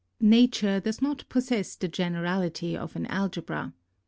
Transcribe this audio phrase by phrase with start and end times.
[0.19, 3.71] Nature does not possess the generality of an algebra.